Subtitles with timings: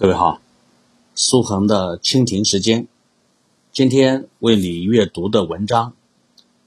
[0.00, 0.40] 各位好，
[1.14, 2.88] 苏恒的蜻蜓时间，
[3.70, 5.92] 今天为你阅读的文章，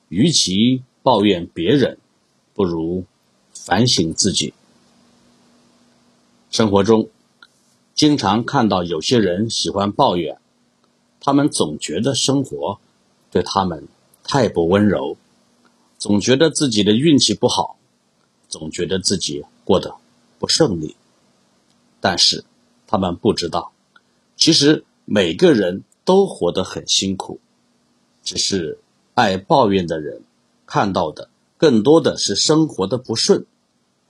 [0.07, 1.97] 与其抱怨别人，
[2.53, 3.05] 不如
[3.51, 4.53] 反省自己。
[6.51, 7.09] 生活中，
[7.95, 10.37] 经常看到有些人喜欢抱怨，
[11.19, 12.79] 他们总觉得生活
[13.31, 13.87] 对他们
[14.23, 15.17] 太不温柔，
[15.97, 17.79] 总觉得自己的运气不好，
[18.47, 19.95] 总觉得自己过得
[20.37, 20.95] 不顺利，
[21.99, 22.45] 但是。
[22.93, 23.71] 他们不知道，
[24.37, 27.39] 其实每个人都活得很辛苦，
[28.23, 28.77] 只是
[29.15, 30.21] 爱抱怨的人
[30.67, 33.47] 看到的更多的是生活的不顺，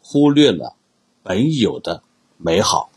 [0.01, 0.75] 忽略了
[1.23, 2.03] 本有的
[2.37, 2.89] 美好。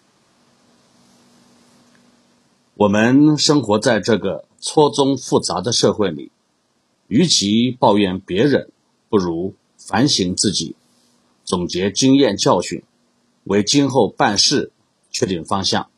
[2.75, 6.33] 我们生活在这个错综复杂的社会里，
[7.07, 8.73] 与其抱怨别人，
[9.09, 10.75] 不如反省自己，
[11.45, 12.83] 总结经验教训，
[13.45, 14.73] 为今后办事。
[15.17, 15.89] 确定方向，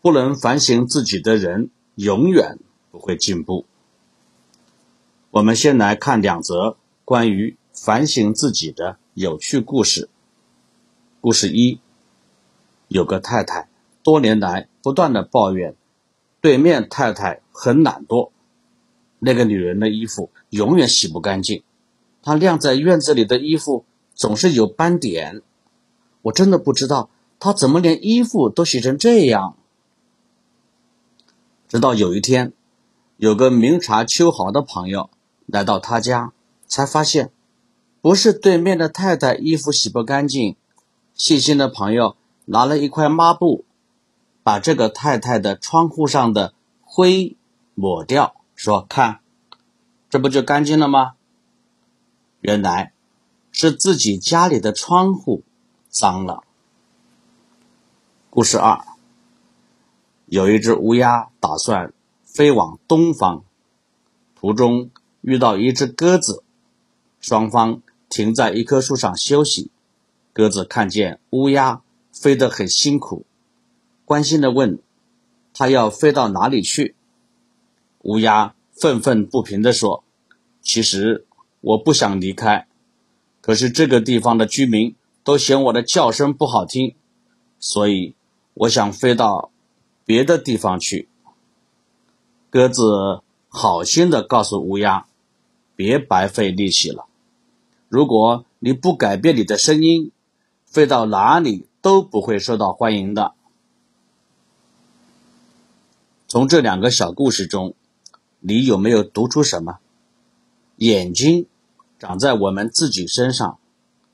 [0.00, 2.58] 不能反省自己的人，永远
[2.90, 3.66] 不会进步。
[5.30, 10.08] 我们先来看两则关于反省自己的有趣故事。
[11.20, 11.78] 故事一：
[12.88, 13.68] 有个太太
[14.02, 15.74] 多年来不断的抱怨
[16.40, 18.30] 对面太太很懒惰，
[19.18, 21.62] 那个女人的衣服永远洗不干净，
[22.22, 25.42] 她晾在院子里的衣服总是有斑点，
[26.22, 27.10] 我真的不知道。
[27.44, 29.54] 他怎么连衣服都洗成这样？
[31.68, 32.54] 直到有一天，
[33.18, 35.10] 有个明察秋毫的朋友
[35.44, 36.32] 来到他家，
[36.66, 37.30] 才发现
[38.00, 40.56] 不是对面的太太衣服洗不干净。
[41.12, 43.66] 细心的朋友拿了一块抹布，
[44.42, 47.36] 把这个太太的窗户上的灰
[47.74, 49.20] 抹掉，说：“看，
[50.08, 51.12] 这不就干净了吗？”
[52.40, 52.94] 原来
[53.52, 55.42] 是自己家里的窗户
[55.90, 56.43] 脏了。
[58.34, 58.84] 故事二：
[60.26, 63.44] 有一只乌鸦打算飞往东方，
[64.34, 64.90] 途中
[65.20, 66.42] 遇到一只鸽子，
[67.20, 69.70] 双方停在一棵树上休息。
[70.32, 73.24] 鸽子看见乌鸦飞得很辛苦，
[74.04, 74.80] 关心的问
[75.54, 76.96] ：“它要飞到哪里去？”
[78.02, 80.02] 乌鸦愤愤不平地说
[80.60, 81.24] ：“其实
[81.60, 82.66] 我不想离开，
[83.40, 86.96] 可是这个地方的居民都嫌我的叫声不好听，
[87.60, 88.16] 所以。”
[88.54, 89.50] 我想飞到
[90.04, 91.08] 别的地方去。
[92.50, 95.06] 鸽子好心的告诉乌鸦
[95.74, 97.06] ：“别白费力气了。
[97.88, 100.12] 如果你不改变你的声音，
[100.64, 103.34] 飞到哪里都不会受到欢迎的。”
[106.28, 107.74] 从这两个小故事中，
[108.40, 109.78] 你有没有读出什么？
[110.76, 111.46] 眼睛
[111.98, 113.58] 长在我们自己身上，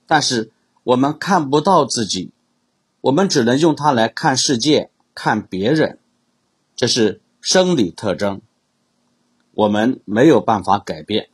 [0.07, 0.51] 但是
[0.83, 2.31] 我们看不到自己。
[3.03, 5.99] 我们只能用它来看世界、看别人，
[6.77, 8.43] 这是生理特征，
[9.53, 11.31] 我们没有办法改变。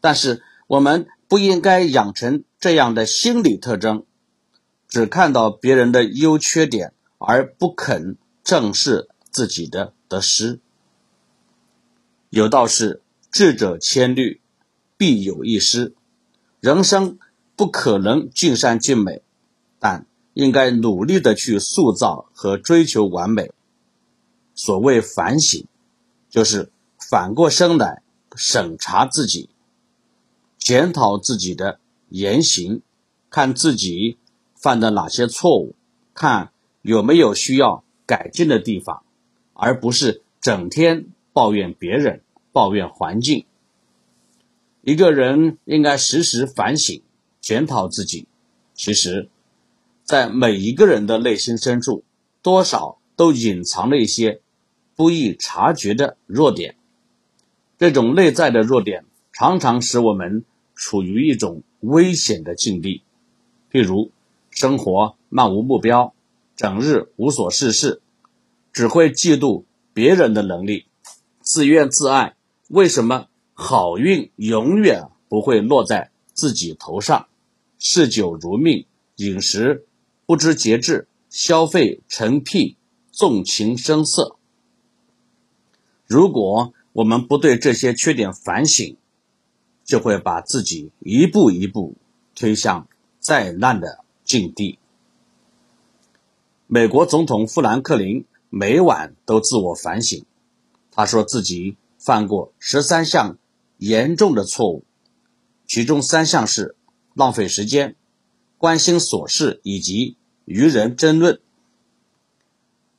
[0.00, 4.04] 但是我们不应该养成这样的心理特征，
[4.88, 10.58] 只看到别人的优缺点，而不肯正视自己的得失。
[12.30, 13.00] 有道是：
[13.30, 14.40] 智者千虑，
[14.96, 15.94] 必有一失。
[16.58, 17.18] 人生
[17.54, 19.22] 不可能尽善尽美，
[19.78, 20.04] 但。
[20.36, 23.52] 应该努力的去塑造和追求完美。
[24.54, 25.66] 所谓反省，
[26.28, 26.70] 就是
[27.10, 28.02] 反过身来
[28.34, 29.48] 审查自己，
[30.58, 31.80] 检讨自己的
[32.10, 32.82] 言行，
[33.30, 34.18] 看自己
[34.54, 35.74] 犯的哪些错误，
[36.12, 39.04] 看有没有需要改进的地方，
[39.54, 42.20] 而不是整天抱怨别人、
[42.52, 43.46] 抱怨环境。
[44.82, 47.02] 一个人应该时时反省、
[47.40, 48.28] 检讨自己。
[48.74, 49.30] 其实。
[50.06, 52.04] 在每一个人的内心深处，
[52.40, 54.40] 多少都隐藏了一些
[54.94, 56.76] 不易察觉的弱点。
[57.76, 60.44] 这种内在的弱点，常常使我们
[60.76, 63.02] 处于一种危险的境地。
[63.72, 64.12] 譬如，
[64.48, 66.14] 生活漫无目标，
[66.54, 68.00] 整日无所事事，
[68.72, 70.86] 只会嫉妒别人的能力，
[71.40, 72.36] 自怨自艾。
[72.68, 77.26] 为什么好运永远不会落在自己头上？
[77.80, 78.86] 嗜酒如命，
[79.16, 79.84] 饮食。
[80.26, 82.76] 不知节制，消费成癖，
[83.12, 84.36] 纵情声色。
[86.04, 88.96] 如果我们不对这些缺点反省，
[89.84, 91.94] 就会把自己一步一步
[92.34, 92.88] 推向
[93.20, 94.80] 灾难的境地。
[96.66, 100.24] 美国总统富兰克林每晚都自我反省，
[100.90, 103.38] 他说自己犯过十三项
[103.78, 104.84] 严重的错误，
[105.68, 106.74] 其中三项是
[107.14, 107.94] 浪费时间。
[108.58, 111.40] 关心琐事以及与人争论，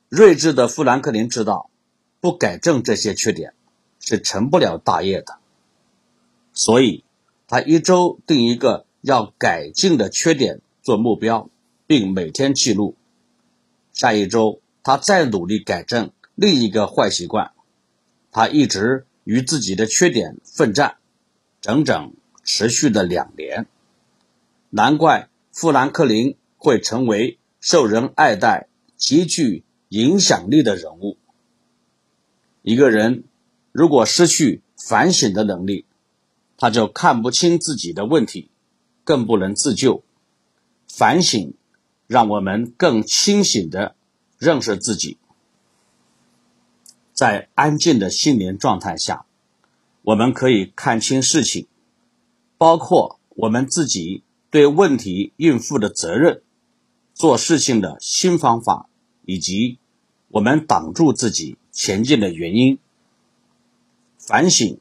[0.10, 1.70] 睿智的富兰克林知道，
[2.20, 3.54] 不改正这些缺点
[4.00, 5.38] 是成不了大业的，
[6.54, 7.04] 所以
[7.48, 11.50] 他一周定一个要改进的缺点做目标，
[11.88, 12.96] 并每天记录。
[13.94, 17.52] 下一周他再努力改正另一个坏习惯。
[18.32, 20.98] 他一直与自己的缺点奋战，
[21.60, 22.14] 整整
[22.44, 23.66] 持续了两年。
[24.70, 31.18] 难怪富兰克林会成为受人爱戴、极具影响力的人物。
[32.62, 33.24] 一个人
[33.72, 35.86] 如果失去反省的能力，
[36.58, 38.52] 他就看不清自己的问题，
[39.04, 40.04] 更不能自救。
[40.88, 41.56] 反省
[42.06, 43.96] 让我们更清醒地
[44.38, 45.18] 认识自己。
[47.14, 49.26] 在安静的心灵状态下，
[50.04, 51.66] 我们可以看清事情，
[52.60, 56.42] 包括我们自己对问题应付的责任、
[57.14, 58.90] 做事情的新方法，
[59.26, 59.78] 以及
[60.30, 62.80] 我们挡住自己前进的原因。
[64.18, 64.80] 反省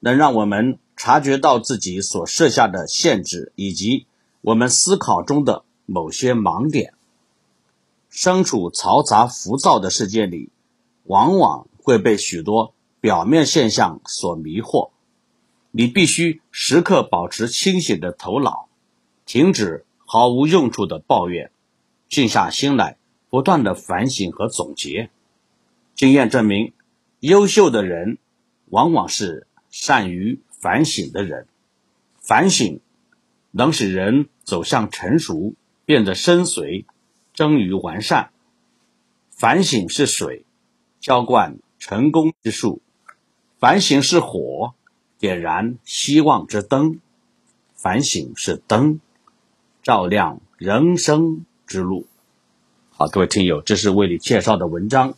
[0.00, 4.06] 能让我们察觉到自己所设下的限制，以及
[4.40, 6.94] 我们思考中的某些盲点。
[8.08, 10.50] 身处嘈杂浮躁的世界里。
[11.04, 14.90] 往往会被许多表面现象所迷惑，
[15.70, 18.67] 你必须时刻保持清醒的头脑，
[19.28, 21.50] 停止毫无用处的抱怨，
[22.08, 22.96] 静下心来，
[23.28, 25.10] 不断的反省和总结。
[25.94, 26.72] 经验证明，
[27.20, 28.16] 优秀的人
[28.70, 31.46] 往往是善于反省的人。
[32.18, 32.80] 反省
[33.50, 35.52] 能使人走向成熟，
[35.84, 36.86] 变得深邃，
[37.34, 38.30] 臻于完善。
[39.30, 40.46] 反省是水。
[41.00, 42.80] 浇灌成功之树，
[43.58, 44.72] 反省是火，
[45.18, 46.98] 点燃希望之灯；
[47.74, 49.00] 反省是灯，
[49.88, 52.06] 照亮人生之路。
[52.90, 55.14] 好，各位听友，这是为你介绍的文章。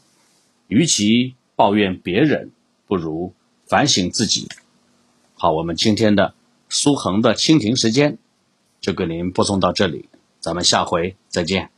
[0.68, 2.52] 与其抱怨别人，
[2.86, 3.34] 不如
[3.66, 4.46] 反省自己。
[5.34, 6.34] 好，我们今天的
[6.68, 8.16] 苏恒的蜻蜓时间
[8.80, 10.08] 就给您播送到这里，
[10.38, 11.72] 咱们下回再见。